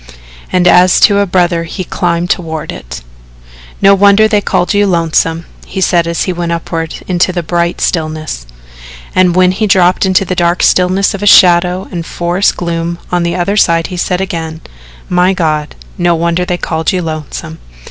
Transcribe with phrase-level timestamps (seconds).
[0.51, 3.03] And as to a brother he climbed toward it.
[3.83, 7.79] "No wonder they call you Lonesome," he said as he went upward into the bright
[7.79, 8.47] stillness,
[9.13, 13.35] and when he dropped into the dark stillness of shadow and forest gloom on the
[13.35, 14.61] other side he said again:
[15.07, 17.59] "My God, no wonder they call you Lonesome."